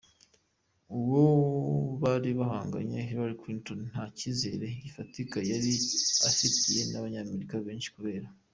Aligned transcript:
Uwo 0.99 1.23
bari 2.01 2.29
bahanganye 2.39 2.97
Hilary 3.07 3.35
Clinton 3.41 3.79
nta 3.91 4.03
cyizere 4.17 4.65
gifatika 4.83 5.37
yari 5.51 5.71
afitiwe 6.29 6.81
n’abanyamerika 6.91 7.55
benshi 7.67 7.89
kubera: 7.95 8.27